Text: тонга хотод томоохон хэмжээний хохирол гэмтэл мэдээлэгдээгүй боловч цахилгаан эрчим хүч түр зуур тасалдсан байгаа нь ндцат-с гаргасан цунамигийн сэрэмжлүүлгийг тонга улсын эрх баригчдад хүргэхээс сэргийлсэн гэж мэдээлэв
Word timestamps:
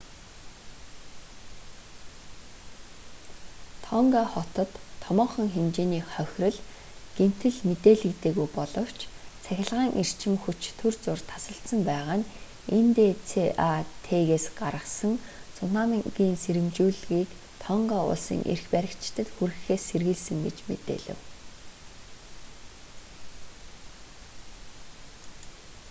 тонга 3.85 4.23
хотод 4.33 4.69
томоохон 5.03 5.47
хэмжээний 5.55 6.03
хохирол 6.13 6.57
гэмтэл 7.17 7.57
мэдээлэгдээгүй 7.69 8.47
боловч 8.57 8.99
цахилгаан 9.43 9.89
эрчим 10.01 10.33
хүч 10.43 10.59
түр 10.79 10.93
зуур 11.03 11.21
тасалдсан 11.31 11.79
байгаа 11.89 12.15
нь 12.19 12.27
ндцат-с 12.85 14.45
гаргасан 14.59 15.13
цунамигийн 15.57 16.35
сэрэмжлүүлгийг 16.43 17.29
тонга 17.63 17.97
улсын 18.11 18.39
эрх 18.53 18.65
баригчдад 18.73 19.27
хүргэхээс 19.35 19.83
сэргийлсэн 19.89 20.37
гэж 20.45 20.57
мэдээлэв 20.69 21.19